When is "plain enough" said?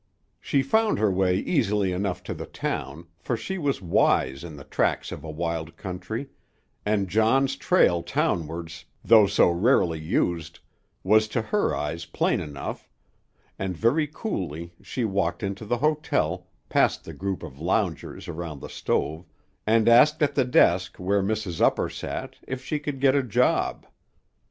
12.05-12.89